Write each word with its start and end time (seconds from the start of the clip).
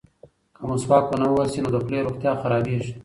که 0.55 0.61
مسواک 0.67 1.05
ونه 1.11 1.27
وهل 1.29 1.49
شي 1.53 1.59
نو 1.63 1.69
د 1.73 1.77
خولې 1.83 1.99
روغتیا 2.05 2.31
خرابیږي. 2.41 2.93